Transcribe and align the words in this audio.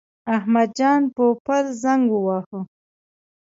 احمد 0.35 0.69
جان 0.77 1.01
پوپل 1.15 1.65
زنګ 1.81 2.03
وواهه. 2.11 2.59